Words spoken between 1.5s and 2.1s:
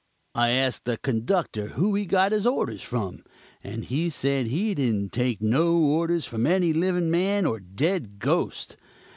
who he